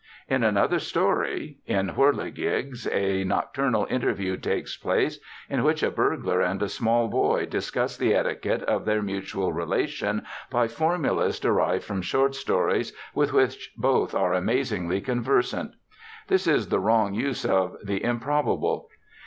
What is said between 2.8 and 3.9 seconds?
a nocturnal